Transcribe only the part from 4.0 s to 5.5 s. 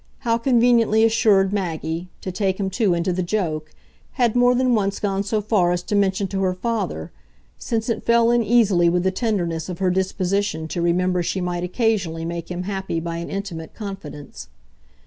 had more than once gone so